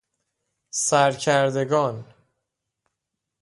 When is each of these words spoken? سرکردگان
سرکردگان 0.73 2.03